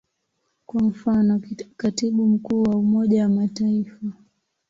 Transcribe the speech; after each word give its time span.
Kwa 0.65 0.81
mfano, 0.83 1.41
Katibu 1.77 2.27
Mkuu 2.27 2.61
wa 2.63 2.75
Umoja 2.75 3.23
wa 3.23 3.29
Mataifa. 3.29 4.05